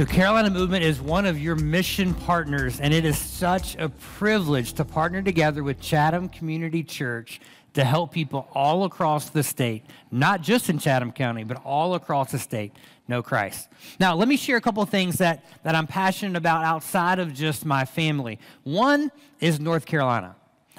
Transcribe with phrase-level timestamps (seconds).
[0.00, 4.72] So, Carolina Movement is one of your mission partners, and it is such a privilege
[4.72, 7.38] to partner together with Chatham Community Church
[7.74, 12.32] to help people all across the state, not just in Chatham County, but all across
[12.32, 12.72] the state
[13.08, 13.68] know Christ.
[13.98, 17.66] Now, let me share a couple things that, that I'm passionate about outside of just
[17.66, 18.38] my family.
[18.62, 20.34] One is North Carolina.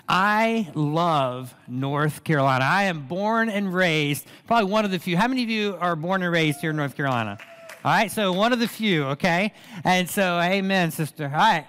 [0.09, 2.65] I love North Carolina.
[2.65, 5.15] I am born and raised, probably one of the few.
[5.15, 7.37] How many of you are born and raised here in North Carolina?
[7.83, 9.53] All right, so one of the few, okay?
[9.83, 11.23] And so, amen, sister.
[11.25, 11.65] All right.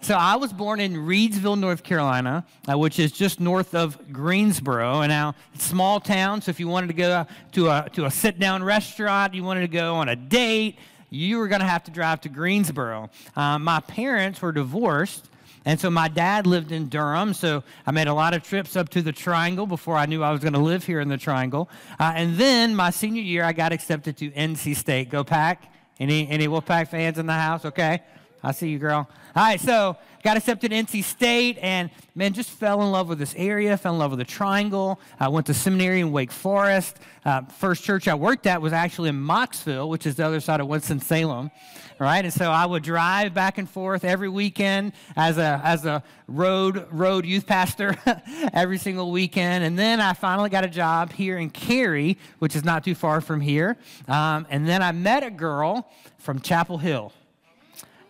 [0.00, 5.02] So I was born in Reidsville, North Carolina, uh, which is just north of Greensboro.
[5.02, 8.38] And now, small town, so if you wanted to go to a, to a sit
[8.38, 10.78] down restaurant, you wanted to go on a date,
[11.10, 13.10] you were going to have to drive to Greensboro.
[13.36, 15.28] Uh, my parents were divorced.
[15.64, 18.88] And so my dad lived in Durham, so I made a lot of trips up
[18.90, 21.68] to the Triangle before I knew I was going to live here in the Triangle.
[21.98, 25.10] Uh, and then my senior year, I got accepted to NC State.
[25.10, 25.72] Go Pack!
[26.00, 27.64] Any any Wolfpack fans in the house?
[27.64, 28.00] Okay,
[28.42, 29.08] I see you, girl.
[29.36, 33.18] All right, so got accepted to NC State, and man, just fell in love with
[33.18, 33.76] this area.
[33.76, 35.00] Fell in love with the Triangle.
[35.18, 36.98] I went to seminary in Wake Forest.
[37.24, 40.60] Uh, first church I worked at was actually in Mocksville, which is the other side
[40.60, 41.50] of Winston Salem
[41.98, 42.24] right?
[42.24, 46.86] And so I would drive back and forth every weekend as a as a road
[46.90, 47.96] road youth pastor
[48.52, 49.64] every single weekend.
[49.64, 53.20] And then I finally got a job here in Cary, which is not too far
[53.20, 53.76] from here.
[54.06, 57.12] Um, and then I met a girl from Chapel Hill,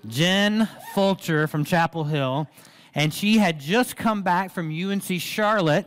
[0.06, 2.48] Jen Fulcher from Chapel Hill,
[2.94, 5.86] and she had just come back from UNC Charlotte,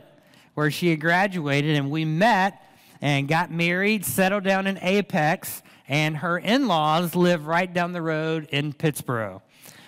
[0.54, 2.62] where she had graduated, and we met
[3.00, 8.02] and got married, settled down in Apex and her in laws live right down the
[8.02, 9.42] road in Pittsboro.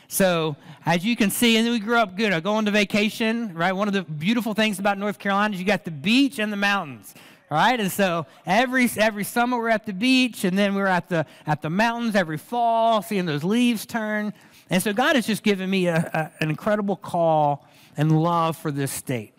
[0.08, 2.32] So, as you can see, and we grew up good.
[2.32, 3.72] I go on to vacation, right?
[3.72, 6.56] One of the beautiful things about North Carolina is you got the beach and the
[6.56, 7.14] mountains,
[7.50, 7.78] right?
[7.78, 11.62] And so every every summer we're at the beach, and then we're at the at
[11.62, 14.32] the mountains every fall, seeing those leaves turn.
[14.70, 18.70] And so God has just given me a, a, an incredible call and love for
[18.70, 19.34] this state.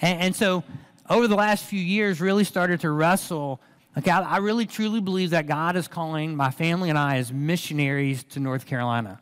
[0.00, 0.64] And, and so
[1.08, 3.60] over the last few years, really started to wrestle
[3.98, 7.32] Okay, I, I really truly believe that God is calling my family and I as
[7.32, 9.20] missionaries to North Carolina.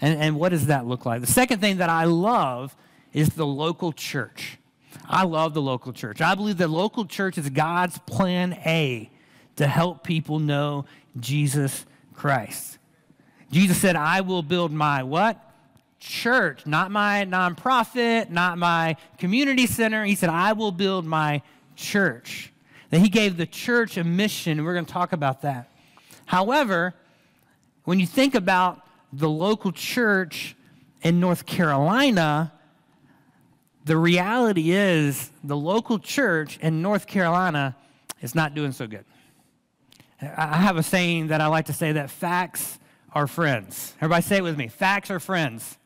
[0.00, 1.20] And, and what does that look like?
[1.20, 2.74] The second thing that I love
[3.12, 4.58] is the local church.
[5.08, 6.20] I love the local church.
[6.20, 9.10] I believe the local church is God's plan A
[9.56, 10.84] to help people know
[11.18, 12.78] Jesus Christ.
[13.50, 15.40] Jesus said, I will build my what?
[15.98, 20.04] Church, not my nonprofit, not my community center.
[20.04, 21.42] He said, I will build my
[21.74, 22.52] church
[22.90, 25.68] that he gave the church a mission, and we're going to talk about that.
[26.26, 26.94] However,
[27.84, 30.56] when you think about the local church
[31.02, 32.52] in North Carolina,
[33.86, 37.76] the reality is the local church in North Carolina
[38.20, 39.04] is not doing so good.
[40.20, 42.80] I have a saying that I like to say that facts
[43.12, 43.94] are friends.
[43.98, 44.66] Everybody say it with me.
[44.66, 45.78] Facts are friends.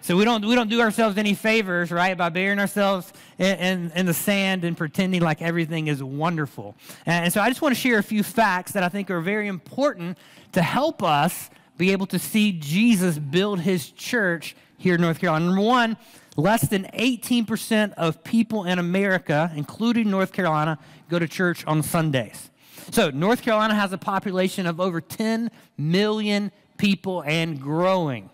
[0.00, 3.92] So we don't, we don't do ourselves any favors, right, by burying ourselves in, in,
[3.96, 6.76] in, the sand and pretending like everything is wonderful.
[7.04, 9.48] And so I just want to share a few facts that I think are very
[9.48, 10.18] important
[10.52, 15.46] to help us be able to see Jesus build his church here in North Carolina.
[15.46, 15.96] Number one,
[16.36, 22.50] less than 18% of people in America, including North Carolina, go to church on Sundays.
[22.90, 28.30] So North Carolina has a population of over 10 million people and growing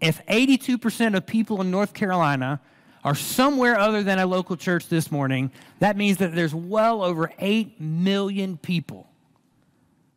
[0.00, 2.60] if 82% of people in North Carolina
[3.04, 7.32] are somewhere other than a local church this morning, that means that there's well over
[7.38, 9.08] 8 million people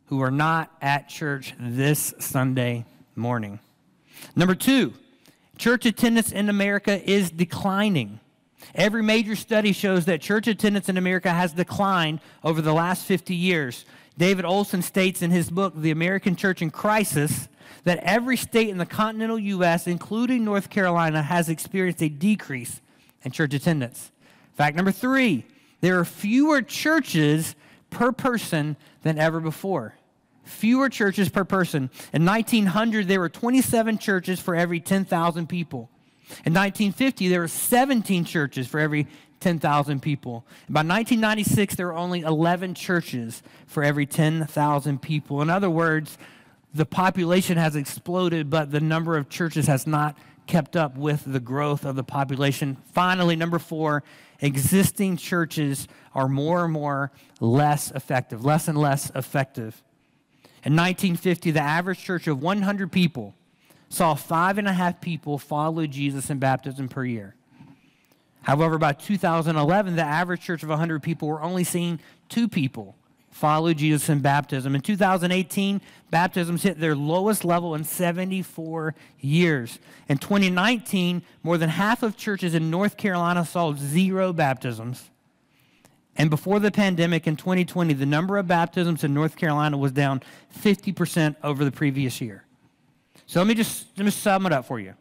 [0.06, 2.84] who are not at church this Sunday
[3.16, 3.58] morning.
[4.36, 4.92] Number two,
[5.58, 8.20] church attendance in America is declining.
[8.74, 13.34] Every major study shows that church attendance in America has declined over the last 50
[13.34, 13.84] years.
[14.16, 17.48] David Olson states in his book, The American Church in Crisis,
[17.84, 22.80] that every state in the continental U.S., including North Carolina, has experienced a decrease
[23.22, 24.10] in church attendance.
[24.54, 25.44] Fact number three
[25.80, 27.54] there are fewer churches
[27.90, 29.94] per person than ever before.
[30.44, 31.90] Fewer churches per person.
[32.12, 35.90] In 1900, there were 27 churches for every 10,000 people.
[36.44, 39.06] In 1950, there were 17 churches for every
[39.40, 40.46] 10,000 people.
[40.70, 45.42] By 1996, there were only 11 churches for every 10,000 people.
[45.42, 46.16] In other words,
[46.72, 50.16] the population has exploded, but the number of churches has not
[50.46, 52.78] kept up with the growth of the population.
[52.92, 54.02] Finally, number four,
[54.40, 59.83] existing churches are more and more less effective, less and less effective.
[60.64, 63.34] In 1950, the average church of 100 people
[63.90, 67.34] saw five and a half people follow Jesus in baptism per year.
[68.42, 72.96] However, by 2011, the average church of 100 people were only seeing two people
[73.30, 74.74] follow Jesus in baptism.
[74.74, 75.80] In 2018,
[76.10, 79.78] baptisms hit their lowest level in 74 years.
[80.08, 85.10] In 2019, more than half of churches in North Carolina saw zero baptisms.
[86.16, 90.22] And before the pandemic in 2020, the number of baptisms in North Carolina was down
[90.56, 92.44] 50% over the previous year.
[93.26, 94.94] So let me just let me sum it up for you.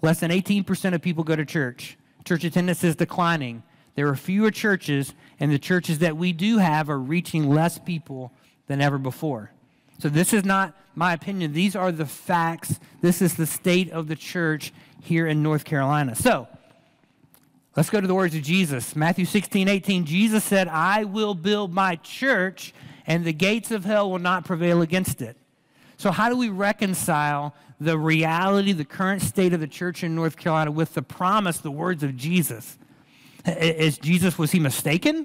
[0.00, 1.98] Less than 18% of people go to church.
[2.24, 3.62] Church attendance is declining.
[3.94, 8.32] There are fewer churches, and the churches that we do have are reaching less people
[8.68, 9.50] than ever before.
[9.98, 11.52] So, this is not my opinion.
[11.52, 12.78] These are the facts.
[13.00, 14.72] This is the state of the church
[15.02, 16.14] here in North Carolina.
[16.14, 16.46] So,
[17.78, 18.96] let's go to the words of Jesus.
[18.96, 20.04] Matthew 16, 18.
[20.04, 22.74] Jesus said, I will build my church,
[23.06, 25.36] and the gates of hell will not prevail against it.
[25.96, 30.36] So, how do we reconcile the reality, the current state of the church in North
[30.36, 32.78] Carolina with the promise, the words of Jesus?
[33.46, 35.24] Is Jesus, was he mistaken?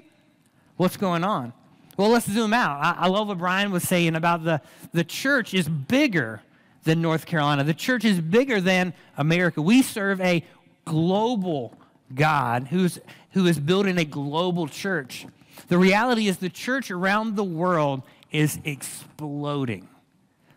[0.76, 1.52] What's going on?
[1.96, 2.78] Well, let's zoom out.
[2.80, 4.60] I, I love what Brian was saying about the,
[4.92, 6.40] the church is bigger
[6.84, 7.64] than North Carolina.
[7.64, 9.60] The church is bigger than America.
[9.60, 10.44] We serve a
[10.84, 11.76] global
[12.14, 12.98] God who's,
[13.30, 15.26] who is building a global church.
[15.68, 19.88] The reality is the church around the world is exploding.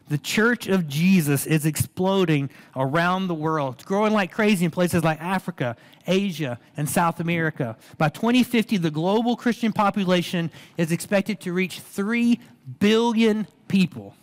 [0.10, 3.76] The church of Jesus is exploding around the world.
[3.76, 5.76] It's growing like crazy in places like Africa,
[6.06, 7.78] Asia, and South America.
[7.98, 12.40] By 2050, the global Christian population is expected to reach 3
[12.80, 14.16] billion people.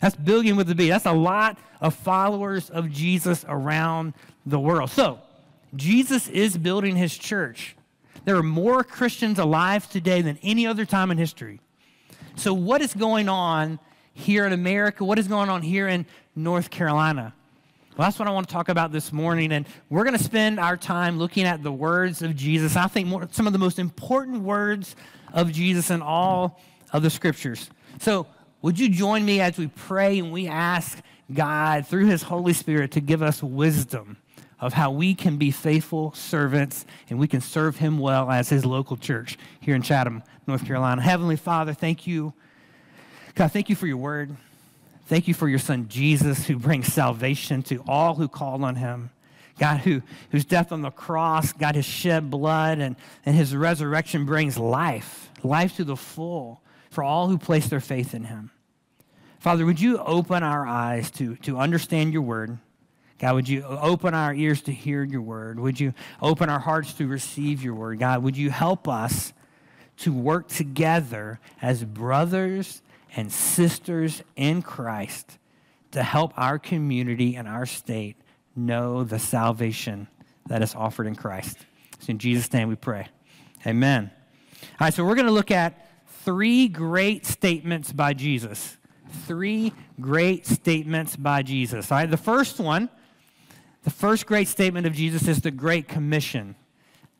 [0.00, 0.90] That's billion with a B.
[0.90, 4.12] That's a lot of followers of Jesus around
[4.44, 4.90] the world.
[4.90, 5.20] So,
[5.76, 7.76] Jesus is building his church.
[8.24, 11.60] There are more Christians alive today than any other time in history.
[12.36, 13.78] So, what is going on
[14.12, 15.04] here in America?
[15.04, 17.34] What is going on here in North Carolina?
[17.96, 19.52] Well, that's what I want to talk about this morning.
[19.52, 22.76] And we're going to spend our time looking at the words of Jesus.
[22.76, 24.96] I think more, some of the most important words
[25.32, 26.60] of Jesus in all
[26.92, 27.70] of the scriptures.
[28.00, 28.26] So,
[28.62, 30.98] would you join me as we pray and we ask
[31.32, 34.16] God through his Holy Spirit to give us wisdom
[34.60, 38.64] of how we can be faithful servants and we can serve him well as his
[38.64, 41.02] local church here in Chatham, North Carolina.
[41.02, 42.32] Heavenly Father, thank you
[43.34, 44.36] God, thank you for your word.
[45.06, 49.10] Thank you for your son Jesus, who brings salvation to all who call on him.
[49.58, 54.24] God, who, whose death on the cross, God, his shed blood and, and his resurrection
[54.24, 56.60] brings life, life to the full
[56.90, 58.50] for all who place their faith in him.
[59.38, 62.58] Father, would you open our eyes to, to understand your word?
[63.18, 65.60] God, would you open our ears to hear your word?
[65.60, 67.98] Would you open our hearts to receive your word?
[67.98, 69.32] God, would you help us
[69.98, 72.82] to work together as brothers
[73.16, 75.38] and sisters in Christ
[75.92, 78.16] to help our community and our state
[78.56, 80.08] know the salvation
[80.46, 81.58] that is offered in Christ.
[82.00, 83.06] So in Jesus' name we pray.
[83.66, 84.10] Amen.
[84.62, 85.88] All right, so we're going to look at
[86.24, 88.76] three great statements by Jesus.
[89.26, 91.90] Three great statements by Jesus.
[91.90, 92.90] All right, the first one,
[93.84, 96.56] the first great statement of Jesus is the Great Commission.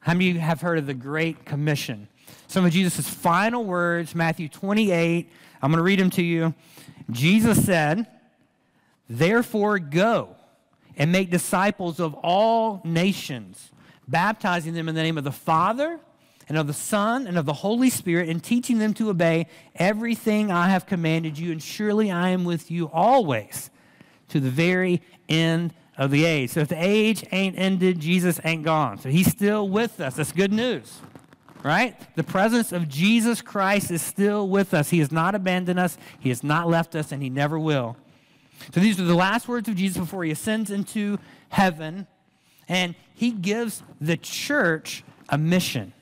[0.01, 2.09] How many of you have heard of the Great Commission?
[2.47, 5.31] Some of Jesus' final words, Matthew 28,
[5.61, 6.55] I'm going to read them to you.
[7.11, 8.07] Jesus said,
[9.11, 10.37] Therefore, go
[10.97, 13.71] and make disciples of all nations,
[14.09, 16.01] baptizing them in the name of the Father
[16.49, 20.51] and of the Son and of the Holy Spirit, and teaching them to obey everything
[20.51, 21.53] I have commanded you.
[21.53, 23.69] And surely I am with you always
[24.29, 26.51] to the very end of the age.
[26.51, 28.99] So if the age ain't ended, Jesus ain't gone.
[28.99, 30.17] So he's still with us.
[30.17, 31.01] That's good news
[31.65, 31.97] right?
[32.15, 34.91] The presence of Jesus Christ is still with us.
[34.91, 37.97] He has not abandoned us, He has not left us, and He never will.
[38.73, 42.07] So these are the last words of Jesus before He ascends into heaven,
[42.69, 45.93] and He gives the church a mission.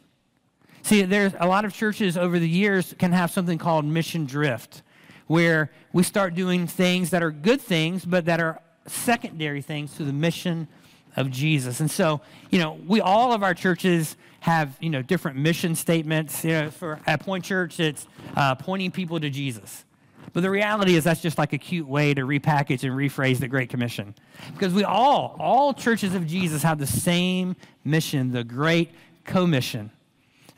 [0.82, 4.82] See, there's a lot of churches over the years can have something called mission drift,
[5.28, 10.04] where we start doing things that are good things, but that are secondary things to
[10.04, 10.68] the mission
[11.16, 11.80] of Jesus.
[11.80, 12.20] And so,
[12.50, 16.44] you know, we all of our churches have, you know, different mission statements.
[16.44, 19.84] You know, for at Point Church, it's uh, pointing people to Jesus.
[20.32, 23.48] But the reality is that's just like a cute way to repackage and rephrase the
[23.48, 24.14] Great Commission.
[24.54, 28.90] Because we all, all churches of Jesus have the same mission, the Great
[29.24, 29.90] Commission.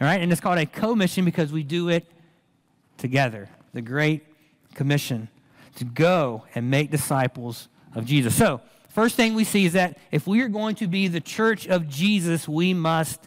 [0.00, 0.21] All right?
[0.21, 2.07] And it's called a commission because we do it
[2.99, 3.49] together.
[3.73, 4.25] The Great
[4.75, 5.28] Commission
[5.76, 8.34] to go and make disciples of Jesus.
[8.34, 8.60] So,
[8.94, 11.88] First thing we see is that if we are going to be the church of
[11.88, 13.20] Jesus, we must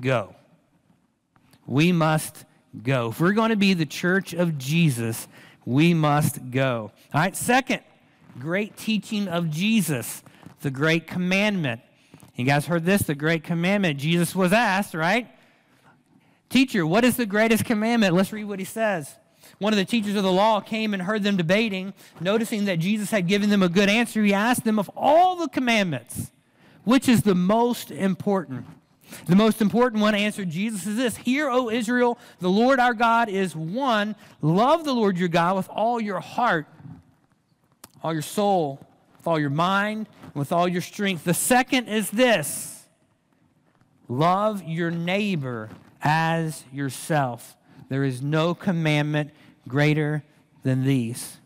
[0.00, 0.36] go.
[1.66, 2.44] We must
[2.84, 3.08] go.
[3.08, 5.26] If we're going to be the church of Jesus,
[5.64, 6.92] we must go.
[7.12, 7.80] All right, second,
[8.38, 10.22] great teaching of Jesus,
[10.60, 11.80] the great commandment.
[12.36, 13.98] You guys heard this, the great commandment.
[13.98, 15.26] Jesus was asked, right?
[16.48, 18.14] Teacher, what is the greatest commandment?
[18.14, 19.16] Let's read what he says.
[19.58, 23.10] One of the teachers of the law came and heard them debating, noticing that Jesus
[23.10, 24.22] had given them a good answer.
[24.22, 26.30] He asked them, Of all the commandments,
[26.84, 28.66] which is the most important?
[29.26, 33.28] The most important one answered Jesus is this Hear, O Israel, the Lord our God
[33.28, 34.14] is one.
[34.42, 36.66] Love the Lord your God with all your heart,
[38.02, 38.86] all your soul,
[39.16, 41.24] with all your mind, and with all your strength.
[41.24, 42.86] The second is this
[44.08, 45.70] love your neighbor
[46.02, 47.56] as yourself.
[47.88, 49.30] There is no commandment
[49.68, 50.24] greater
[50.62, 51.38] than these.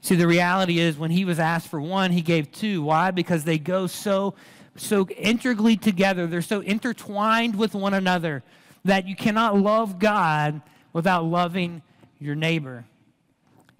[0.00, 2.82] See, the reality is when he was asked for one, he gave two.
[2.82, 3.10] Why?
[3.10, 4.34] Because they go so
[4.76, 6.26] so integrally together.
[6.26, 8.42] They're so intertwined with one another
[8.84, 11.82] that you cannot love God without loving
[12.18, 12.84] your neighbor.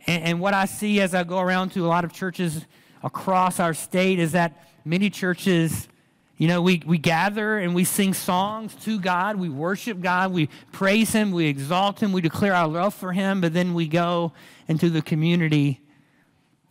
[0.06, 2.66] And, and, what I see as I go around to a lot of churches
[3.02, 5.88] across our state is that many churches,
[6.36, 10.48] you know, we, we gather and we sing songs to God, we worship God, we
[10.72, 14.32] praise Him, we exalt Him, we declare our love for Him, but then we go
[14.66, 15.80] into the community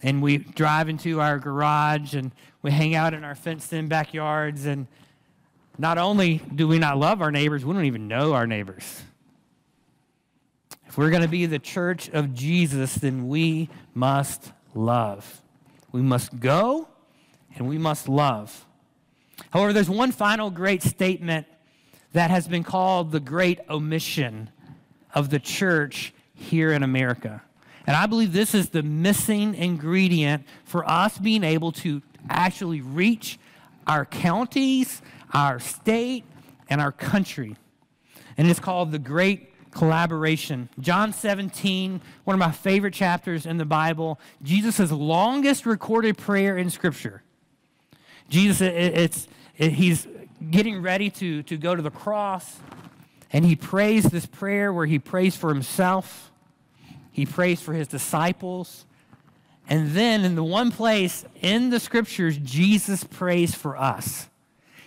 [0.01, 4.65] and we drive into our garage and we hang out in our fenced in backyards.
[4.65, 4.87] And
[5.77, 9.03] not only do we not love our neighbors, we don't even know our neighbors.
[10.87, 15.41] If we're going to be the church of Jesus, then we must love.
[15.91, 16.87] We must go
[17.55, 18.65] and we must love.
[19.49, 21.47] However, there's one final great statement
[22.13, 24.49] that has been called the great omission
[25.13, 27.41] of the church here in America.
[27.87, 33.39] And I believe this is the missing ingredient for us being able to actually reach
[33.87, 35.01] our counties,
[35.33, 36.23] our state,
[36.69, 37.55] and our country.
[38.37, 40.69] And it's called the Great Collaboration.
[40.79, 46.69] John 17, one of my favorite chapters in the Bible, Jesus' longest recorded prayer in
[46.69, 47.23] Scripture.
[48.31, 50.07] Jesus, it's, it, he's
[50.49, 52.57] getting ready to, to go to the cross,
[53.31, 56.31] and he prays this prayer where he prays for himself
[57.11, 58.85] he prays for his disciples.
[59.67, 64.27] And then, in the one place in the scriptures, Jesus prays for us.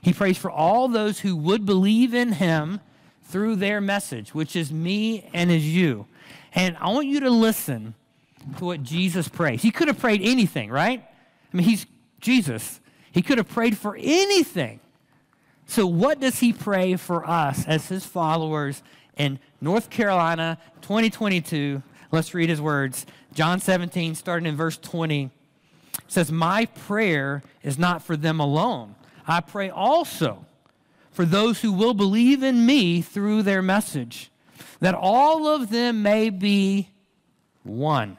[0.02, 2.80] He prays for all those who would believe in him
[3.22, 6.06] through their message, which is me and is you.
[6.54, 7.94] And I want you to listen
[8.58, 9.62] to what Jesus prays.
[9.62, 11.02] He could have prayed anything, right?
[11.52, 11.86] I mean, he's
[12.20, 12.80] Jesus.
[13.14, 14.80] He could have prayed for anything.
[15.66, 18.82] So, what does he pray for us as his followers
[19.16, 21.80] in North Carolina 2022?
[22.10, 23.06] Let's read his words.
[23.32, 25.30] John 17, starting in verse 20,
[26.08, 28.96] says, My prayer is not for them alone.
[29.28, 30.44] I pray also
[31.12, 34.32] for those who will believe in me through their message,
[34.80, 36.90] that all of them may be
[37.62, 38.18] one.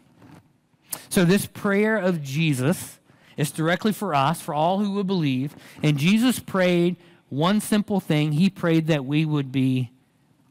[1.09, 2.99] So this prayer of Jesus
[3.37, 5.55] is directly for us, for all who would believe.
[5.81, 6.97] And Jesus prayed
[7.29, 8.33] one simple thing.
[8.33, 9.91] He prayed that we would be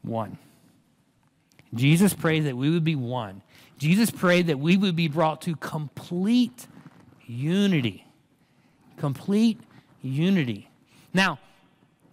[0.01, 0.37] one.
[1.73, 3.43] Jesus prayed that we would be one.
[3.77, 6.67] Jesus prayed that we would be brought to complete
[7.25, 8.05] unity.
[8.97, 9.59] Complete
[10.01, 10.69] unity.
[11.13, 11.39] Now,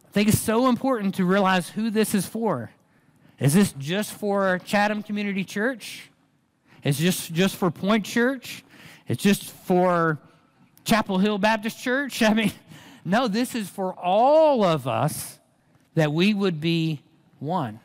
[0.07, 2.71] I think it's so important to realize who this is for.
[3.39, 6.11] Is this just for Chatham Community Church?
[6.85, 8.65] Is this just for Point Church?
[9.07, 10.19] It's just for
[10.85, 12.23] Chapel Hill Baptist Church?
[12.23, 12.53] I mean,
[13.05, 15.39] no, this is for all of us
[15.95, 17.03] that we would be
[17.41, 17.81] one.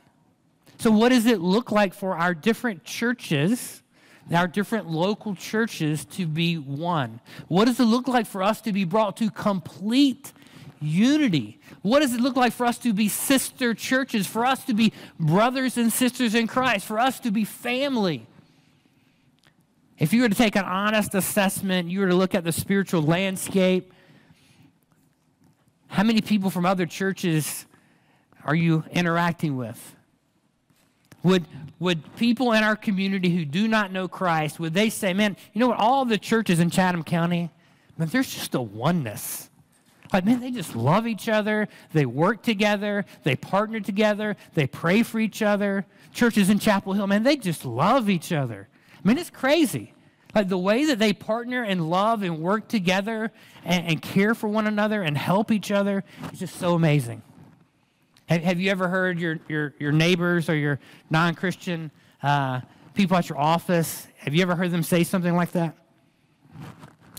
[0.77, 3.81] So, what does it look like for our different churches,
[4.33, 7.21] our different local churches to be one?
[7.47, 10.33] What does it look like for us to be brought to complete
[10.81, 11.59] unity?
[11.81, 14.91] What does it look like for us to be sister churches, for us to be
[15.19, 18.27] brothers and sisters in Christ, for us to be family?
[19.99, 23.03] If you were to take an honest assessment, you were to look at the spiritual
[23.03, 23.93] landscape,
[25.87, 27.65] how many people from other churches
[28.43, 29.95] are you interacting with?
[31.21, 31.45] Would,
[31.79, 35.59] would people in our community who do not know Christ, would they say, man, you
[35.59, 37.51] know what, all the churches in Chatham County,
[37.97, 39.49] man, there's just a oneness.
[40.11, 41.67] Like, man, they just love each other.
[41.93, 43.05] They work together.
[43.23, 44.35] They partner together.
[44.53, 45.85] They pray for each other.
[46.13, 48.67] Churches in Chapel Hill, man, they just love each other.
[49.03, 49.93] I mean, it's crazy.
[50.33, 53.31] Like the way that they partner and love and work together
[53.63, 57.21] and, and care for one another and help each other is just so amazing.
[58.27, 60.79] Have, have you ever heard your, your, your neighbors or your
[61.09, 61.91] non Christian
[62.23, 62.61] uh,
[62.93, 64.07] people at your office.
[64.17, 65.75] Have you ever heard them say something like that?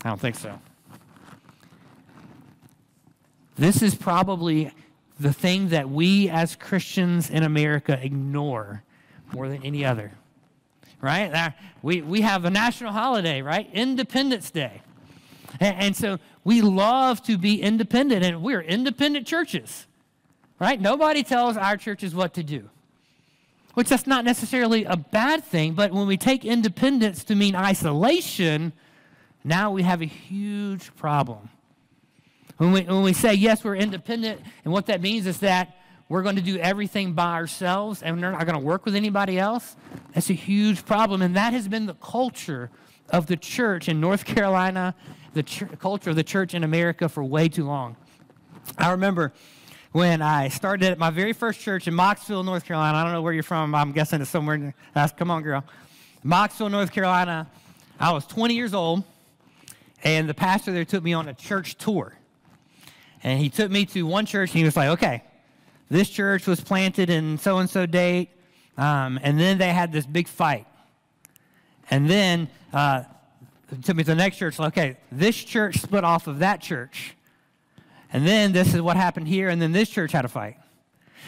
[0.04, 0.58] I don't think so.
[3.56, 4.72] This is probably
[5.20, 8.82] the thing that we as Christians in America ignore
[9.32, 10.12] more than any other.
[11.04, 11.52] Right?
[11.82, 13.68] We, we have a national holiday, right?
[13.75, 14.80] Independence Day.
[15.61, 19.87] And, and so we love to be independent, and we're independent churches.
[20.58, 20.80] Right?
[20.80, 22.70] Nobody tells our churches what to do.
[23.75, 28.73] Which that's not necessarily a bad thing, but when we take independence to mean isolation,
[29.44, 31.50] now we have a huge problem.
[32.56, 35.76] When we, when we say, yes, we're independent, and what that means is that
[36.08, 39.38] we're going to do everything by ourselves and we're not going to work with anybody
[39.38, 39.76] else,
[40.12, 41.23] that's a huge problem.
[41.23, 42.70] And that has been the culture
[43.11, 44.94] of the church in North Carolina,
[45.32, 47.96] the ch- culture of the church in America for way too long.
[48.78, 49.32] I remember
[49.92, 52.99] when I started at my very first church in Mocksville, North Carolina.
[52.99, 53.75] I don't know where you're from.
[53.75, 54.75] I'm guessing it's somewhere.
[54.92, 55.64] That's, come on, girl.
[56.25, 57.49] Mocksville, North Carolina.
[58.00, 59.04] I was 20 years old,
[60.02, 62.16] and the pastor there took me on a church tour.
[63.23, 65.23] And he took me to one church, and he was like, okay,
[65.90, 68.30] this church was planted in so and so date.
[68.76, 70.66] Um, and then they had this big fight.
[71.90, 73.04] And then uh,
[73.82, 74.58] took me to the next church.
[74.58, 77.14] Okay, this church split off of that church.
[78.12, 79.48] And then this is what happened here.
[79.48, 80.56] And then this church had a fight.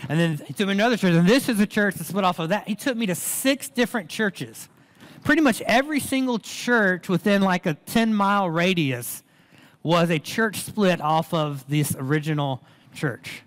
[0.08, 1.14] And then he took me to another church.
[1.14, 2.68] And this is a church that split off of that.
[2.68, 4.68] He took me to six different churches.
[5.25, 9.22] Pretty much every single church within like a 10 mile radius
[9.82, 12.62] was a church split off of this original
[12.94, 13.42] church.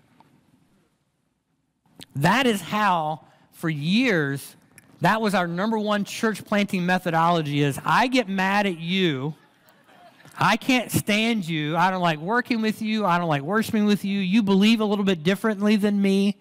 [2.16, 3.20] That is how,
[3.52, 4.56] for years,
[5.00, 9.34] that was our number one church planting methodology is I get mad at you.
[10.38, 11.76] I can't stand you.
[11.76, 13.04] I don't like working with you.
[13.04, 14.20] I don't like worshiping with you.
[14.20, 16.36] You believe a little bit differently than me.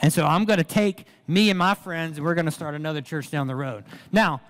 [0.00, 2.74] And so I'm going to take me and my friends and we're going to start
[2.74, 3.84] another church down the road.
[4.12, 4.40] Now,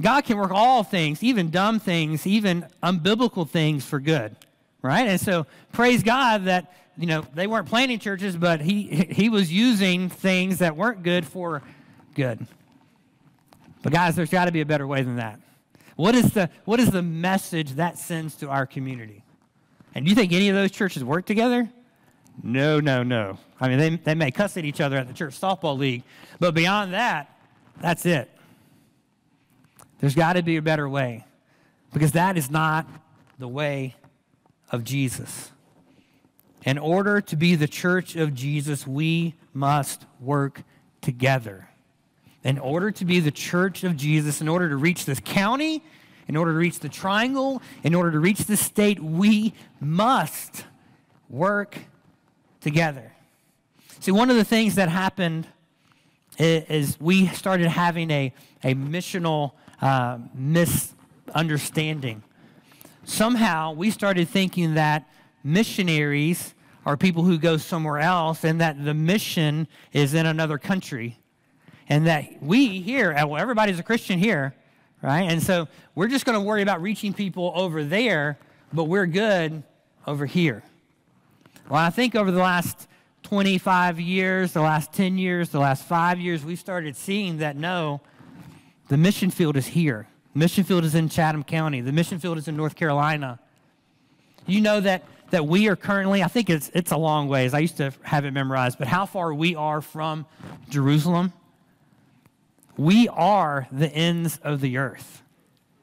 [0.00, 4.34] God can work all things, even dumb things, even unbiblical things for good,
[4.82, 5.06] right?
[5.08, 9.50] And so praise God that, you know, they weren't planting churches, but he, he was
[9.50, 11.62] using things that weren't good for
[12.14, 12.46] good.
[13.82, 15.40] But guys, there's got to be a better way than that.
[15.96, 19.24] What is, the, what is the message that sends to our community?
[19.94, 21.70] And do you think any of those churches work together?
[22.42, 23.38] No, no, no.
[23.58, 26.02] I mean, they, they may cuss at each other at the church softball league,
[26.38, 27.34] but beyond that,
[27.80, 28.30] that's it.
[30.00, 31.24] There's got to be a better way
[31.94, 32.86] because that is not
[33.38, 33.96] the way
[34.70, 35.50] of Jesus.
[36.64, 40.62] In order to be the church of Jesus, we must work
[41.00, 41.68] together.
[42.44, 45.82] In order to be the church of Jesus, in order to reach this county,
[46.28, 50.64] in order to reach the triangle, in order to reach the state, we must
[51.28, 51.78] work
[52.60, 53.12] together.
[54.00, 55.46] See, one of the things that happened
[56.38, 58.32] is we started having a,
[58.64, 62.22] a missional uh, misunderstanding.
[63.04, 65.08] Somehow we started thinking that
[65.42, 66.54] missionaries
[66.86, 71.18] are people who go somewhere else and that the mission is in another country.
[71.88, 74.54] And that we here, uh, well, everybody's a Christian here,
[75.02, 75.22] right?
[75.22, 78.38] And so we're just going to worry about reaching people over there,
[78.72, 79.62] but we're good
[80.06, 80.62] over here.
[81.68, 82.88] Well, I think over the last
[83.24, 88.00] 25 years, the last 10 years, the last five years, we started seeing that no,
[88.88, 90.08] the mission field is here.
[90.34, 91.80] mission field is in Chatham County.
[91.80, 93.38] The mission field is in North Carolina.
[94.46, 97.54] You know that, that we are currently, I think it's, it's a long ways.
[97.54, 100.26] I used to have it memorized, but how far we are from
[100.68, 101.32] Jerusalem?
[102.76, 105.22] We are the ends of the earth.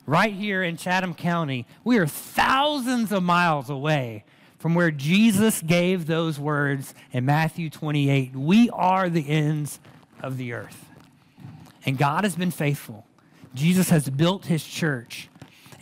[0.05, 4.23] Right here in Chatham County, we are thousands of miles away
[4.57, 8.35] from where Jesus gave those words in Matthew 28.
[8.35, 9.79] We are the ends
[10.21, 10.85] of the earth.
[11.85, 13.05] And God has been faithful.
[13.53, 15.29] Jesus has built his church.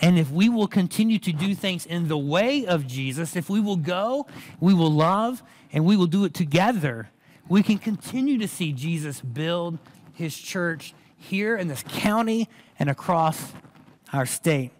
[0.02, 3.60] And if we will continue to do things in the way of Jesus, if we
[3.60, 4.28] will go,
[4.60, 7.10] we will love, and we will do it together,
[7.48, 9.78] we can continue to see Jesus build
[10.14, 13.54] his church here in this county and across
[14.12, 14.72] our state.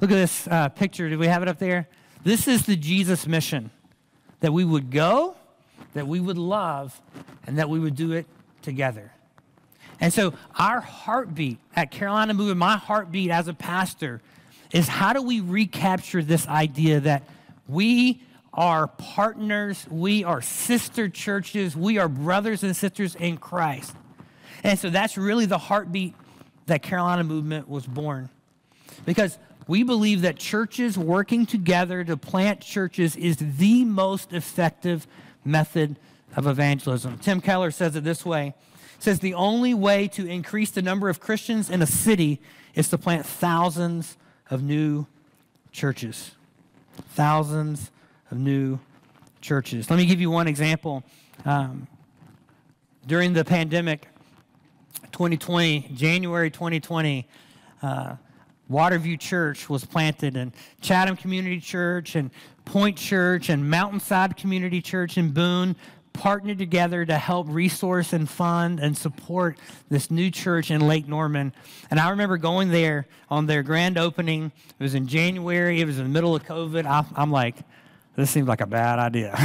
[0.00, 1.08] Look at this uh, picture.
[1.10, 1.88] Do we have it up there?
[2.22, 3.70] This is the Jesus mission
[4.40, 5.36] that we would go,
[5.92, 7.00] that we would love,
[7.46, 8.26] and that we would do it
[8.62, 9.12] together.
[10.00, 14.20] And so, our heartbeat at Carolina Movement, my heartbeat as a pastor,
[14.74, 17.22] is how do we recapture this idea that
[17.68, 18.20] we
[18.52, 23.94] are partners, we are sister churches, we are brothers and sisters in Christ.
[24.64, 26.14] And so, that's really the heartbeat
[26.66, 28.28] that Carolina Movement was born.
[29.06, 35.06] Because we believe that churches working together to plant churches is the most effective
[35.44, 35.96] method
[36.36, 37.18] of evangelism.
[37.18, 38.54] Tim Keller says it this way
[38.98, 42.40] says the only way to increase the number of Christians in a city
[42.74, 44.16] is to plant thousands
[44.50, 45.06] of new
[45.72, 46.32] churches.
[47.10, 47.90] Thousands
[48.30, 48.78] of new
[49.40, 49.90] churches.
[49.90, 51.02] Let me give you one example.
[51.44, 51.86] Um,
[53.06, 54.08] during the pandemic,
[55.12, 57.26] 2020, January 2020,
[57.82, 58.16] uh,
[58.70, 62.30] Waterview Church was planted, and Chatham Community Church, and
[62.64, 65.76] Point Church, and Mountainside Community Church in Boone
[66.14, 69.58] partnered together to help resource and fund and support
[69.90, 71.52] this new church in Lake Norman.
[71.90, 74.50] And I remember going there on their grand opening.
[74.68, 76.86] It was in January, it was in the middle of COVID.
[76.86, 77.56] I, I'm like,
[78.16, 79.36] this seems like a bad idea.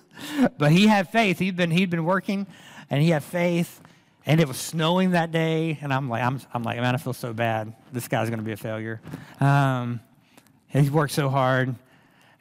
[0.58, 1.38] but he had faith.
[1.38, 2.46] He'd been, he'd been working
[2.90, 3.80] and he had faith.
[4.26, 5.78] And it was snowing that day.
[5.80, 7.72] And I'm like, I'm, I'm like, man, I feel so bad.
[7.92, 9.00] This guy's going to be a failure.
[9.40, 10.00] Um,
[10.68, 11.74] he's worked so hard.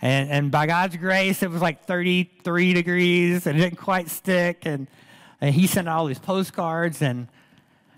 [0.02, 4.66] And, and by God's grace, it was like 33 degrees and it didn't quite stick.
[4.66, 4.88] And,
[5.42, 7.02] and he sent all these postcards.
[7.02, 7.28] And,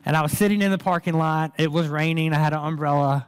[0.05, 1.53] and I was sitting in the parking lot.
[1.57, 2.33] It was raining.
[2.33, 3.27] I had an umbrella.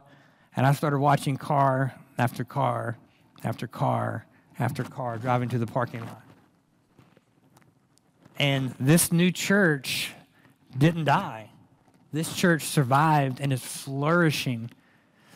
[0.56, 2.96] And I started watching car after car
[3.44, 4.26] after car
[4.58, 6.22] after car driving to the parking lot.
[8.38, 10.12] And this new church
[10.76, 11.50] didn't die.
[12.12, 14.70] This church survived and is flourishing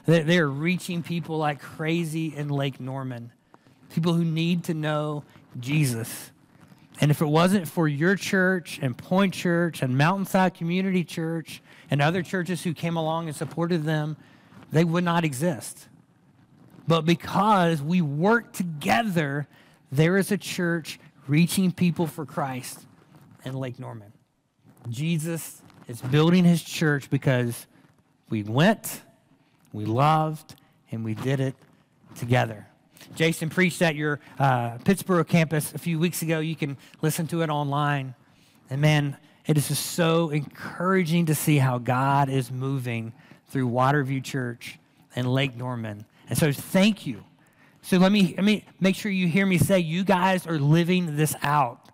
[0.06, 3.32] they're reaching people like crazy in Lake Norman,
[3.90, 5.24] people who need to know
[5.58, 6.30] Jesus.
[7.00, 12.00] And if it wasn't for your church and Point Church and Mountainside Community Church and
[12.00, 14.16] other churches who came along and supported them,
[14.72, 15.88] they would not exist.
[16.88, 19.46] But because we work together,
[19.92, 22.86] there is a church reaching people for Christ
[23.44, 24.12] in Lake Norman.
[24.88, 27.66] Jesus is building his church because
[28.30, 29.02] we went
[29.76, 30.56] we loved,
[30.90, 31.54] and we did it
[32.16, 32.66] together.
[33.14, 36.40] Jason preached at your uh, Pittsboro campus a few weeks ago.
[36.40, 38.14] You can listen to it online.
[38.70, 43.12] And man, it is just so encouraging to see how God is moving
[43.48, 44.78] through Waterview Church
[45.14, 46.06] and Lake Norman.
[46.30, 47.22] And so thank you.
[47.82, 51.16] So let me, let me make sure you hear me say you guys are living
[51.16, 51.90] this out.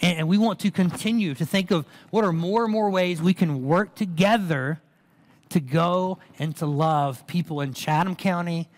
[0.00, 3.20] And, and we want to continue to think of what are more and more ways
[3.20, 4.80] we can work together
[5.50, 8.68] to go and to love people in Chatham County,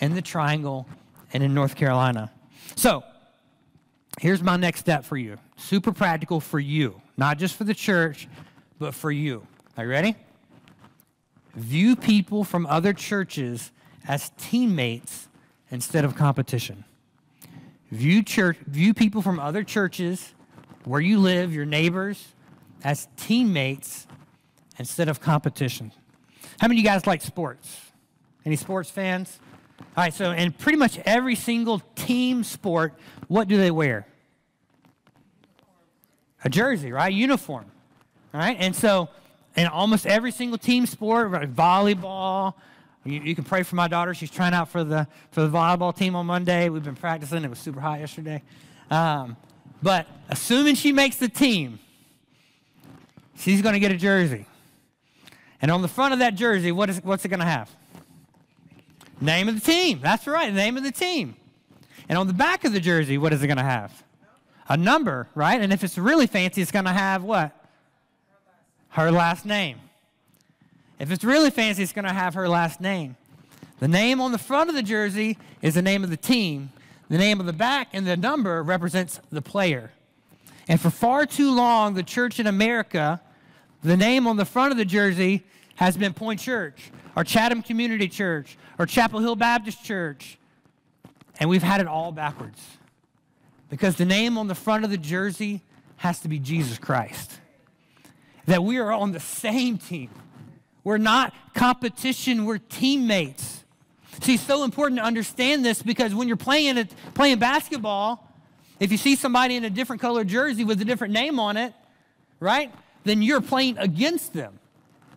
[0.00, 0.88] in the Triangle,
[1.32, 2.30] and in North Carolina.
[2.74, 3.02] So,
[4.20, 5.38] here's my next step for you.
[5.56, 8.28] Super practical for you, not just for the church,
[8.78, 9.46] but for you.
[9.76, 10.16] Are you ready?
[11.54, 13.72] View people from other churches
[14.06, 15.28] as teammates
[15.70, 16.84] instead of competition.
[17.90, 20.34] View church view people from other churches
[20.84, 22.34] where you live, your neighbors,
[22.84, 24.06] as teammates
[24.78, 25.92] instead of competition.
[26.60, 27.80] How many of you guys like sports?
[28.44, 29.38] Any sports fans?
[29.78, 32.94] All right, so in pretty much every single team sport,
[33.28, 34.06] what do they wear?
[36.44, 37.12] A jersey, right?
[37.12, 37.66] Uniform.
[38.32, 39.08] All right, and so
[39.56, 42.54] in almost every single team sport, volleyball,
[43.04, 44.14] you, you, can pray for my daughter.
[44.14, 46.68] She's trying out for the for the volleyball team on Monday.
[46.68, 47.44] We've been practicing.
[47.44, 48.42] It was super hot yesterday.
[48.90, 49.36] Um,
[49.82, 51.78] but assuming she makes the team,
[53.36, 54.46] she's going to get a jersey.
[55.62, 57.70] And on the front of that jersey, what is, what's it going to have?
[59.20, 60.00] Name of the team.
[60.02, 61.36] That's right, name of the team.
[62.08, 64.04] And on the back of the jersey, what is it going to have?
[64.68, 65.60] A number, right?
[65.60, 67.52] And if it's really fancy, it's going to have what?
[68.90, 69.78] Her last name.
[70.98, 73.16] If it's really fancy, it's going to have her last name.
[73.78, 76.70] The name on the front of the jersey is the name of the team.
[77.08, 79.92] The name of the back and the number represents the player.
[80.68, 83.20] And for far too long, the church in America
[83.86, 85.44] the name on the front of the jersey
[85.76, 90.38] has been Point Church, or Chatham Community Church, or Chapel Hill Baptist Church.
[91.38, 92.60] And we've had it all backwards.
[93.70, 95.62] Because the name on the front of the jersey
[95.98, 97.38] has to be Jesus Christ.
[98.46, 100.10] That we are on the same team.
[100.82, 103.64] We're not competition, we're teammates.
[104.22, 108.32] See, it's so important to understand this because when you're playing, playing basketball,
[108.80, 111.72] if you see somebody in a different color jersey with a different name on it,
[112.40, 112.72] right?
[113.06, 114.58] Then you're playing against them.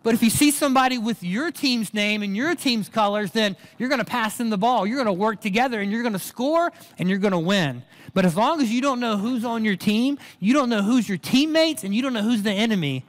[0.02, 3.90] But if you see somebody with your team's name and your team's colors, then you're
[3.90, 4.86] going to pass them the ball.
[4.86, 7.82] You're going to work together and you're going to score and you're going to win.
[8.14, 11.08] But as long as you don't know who's on your team, you don't know who's
[11.08, 13.04] your teammates, and you don't know who's the enemy,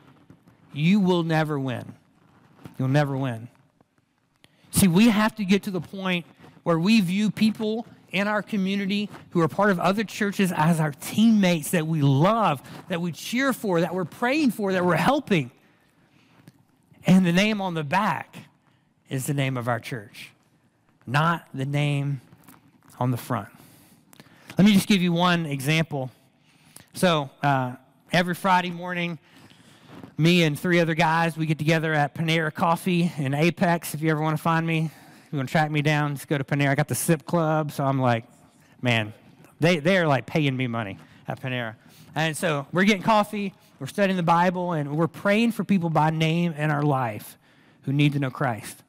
[0.73, 1.93] you will never win.
[2.77, 3.47] You'll never win.
[4.71, 6.25] See, we have to get to the point
[6.63, 10.91] where we view people in our community who are part of other churches as our
[10.91, 15.51] teammates that we love, that we cheer for, that we're praying for, that we're helping.
[17.05, 18.35] And the name on the back
[19.09, 20.31] is the name of our church,
[21.07, 22.21] not the name
[22.99, 23.49] on the front.
[24.57, 26.11] Let me just give you one example.
[26.93, 27.75] So, uh,
[28.11, 29.17] every Friday morning,
[30.17, 33.93] me and three other guys, we get together at Panera Coffee in Apex.
[33.95, 34.91] If you ever want to find me,
[35.31, 36.69] you want to track me down, just go to Panera.
[36.69, 38.25] I got the SIP Club, so I'm like,
[38.81, 39.13] man,
[39.59, 41.75] they, they're like paying me money at Panera.
[42.15, 46.09] And so we're getting coffee, we're studying the Bible, and we're praying for people by
[46.09, 47.37] name in our life
[47.83, 48.83] who need to know Christ.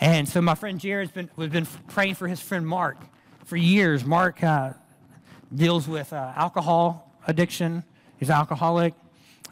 [0.00, 2.96] And so my friend Jared's been, has been praying for his friend Mark
[3.44, 4.04] for years.
[4.04, 4.72] Mark uh,
[5.54, 7.84] deals with uh, alcohol addiction.
[8.18, 8.94] He's alcoholic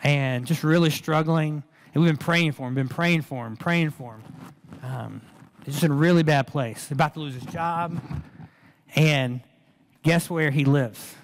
[0.03, 1.63] and just really struggling.
[1.95, 4.23] And we've been praying for him, been praying for him, praying for him.
[4.83, 5.23] Um,
[5.65, 6.85] he's just in a really bad place.
[6.85, 8.01] He's about to lose his job.
[8.95, 9.41] And
[10.03, 11.15] guess where he lives?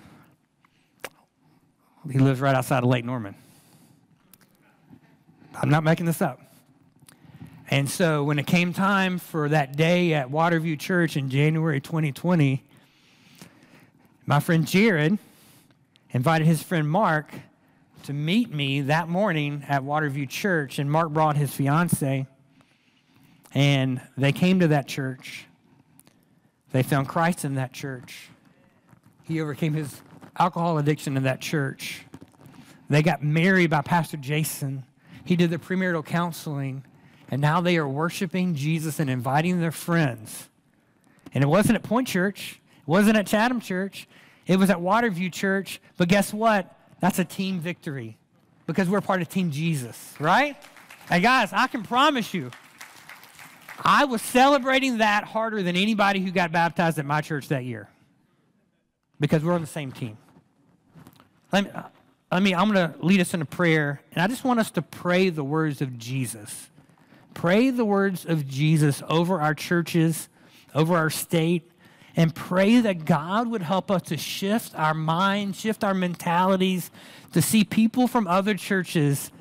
[2.10, 3.34] He lives right outside of Lake Norman.
[5.54, 6.40] I'm not making this up.
[7.70, 12.62] And so when it came time for that day at Waterview Church in January 2020,
[14.26, 15.18] my friend Jared
[16.10, 17.32] invited his friend Mark
[18.04, 20.78] to meet me that morning at Waterview Church.
[20.78, 22.26] And Mark brought his fiance,
[23.54, 25.46] and they came to that church.
[26.72, 28.28] They found Christ in that church.
[29.22, 30.02] He overcame his
[30.36, 32.02] alcohol addiction in that church.
[32.90, 34.84] They got married by Pastor Jason.
[35.24, 36.84] He did the premarital counseling.
[37.30, 40.48] And now they are worshiping Jesus and inviting their friends.
[41.32, 44.06] And it wasn't at Point Church, it wasn't at Chatham Church,
[44.46, 45.80] it was at Waterview Church.
[45.96, 46.78] But guess what?
[47.00, 48.18] That's a team victory
[48.66, 50.56] because we're part of Team Jesus, right?
[51.10, 52.50] And guys, I can promise you,
[53.82, 57.88] I was celebrating that harder than anybody who got baptized at my church that year
[59.20, 60.16] because we're on the same team.
[61.52, 61.82] Let me, uh,
[62.32, 64.70] let me I'm going to lead us in a prayer, and I just want us
[64.72, 66.68] to pray the words of Jesus.
[67.32, 70.28] Pray the words of Jesus over our churches,
[70.74, 71.70] over our state,
[72.16, 76.90] and pray that God would help us to shift our minds, shift our mentalities,
[77.32, 79.32] to see people from other churches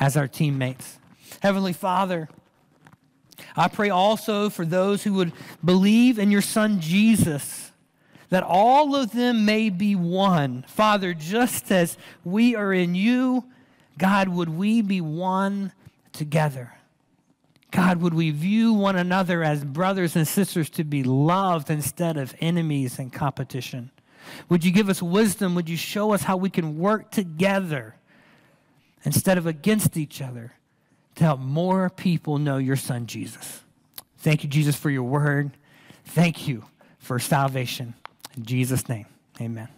[0.00, 0.98] as our teammates.
[1.40, 2.28] Heavenly Father,
[3.56, 5.32] I pray also for those who would
[5.64, 7.72] believe in your Son Jesus,
[8.28, 10.64] that all of them may be one.
[10.68, 13.44] Father, just as we are in you,
[13.98, 15.72] God, would we be one
[16.12, 16.74] together?
[17.70, 22.34] God, would we view one another as brothers and sisters to be loved instead of
[22.40, 23.90] enemies and competition?
[24.48, 25.54] Would you give us wisdom?
[25.54, 27.96] Would you show us how we can work together
[29.04, 30.55] instead of against each other
[31.16, 33.60] to help more people know your son, Jesus?
[34.18, 35.50] Thank you, Jesus, for your word.
[36.04, 36.64] Thank you
[36.98, 37.94] for salvation.
[38.36, 39.06] In Jesus' name,
[39.40, 39.68] amen.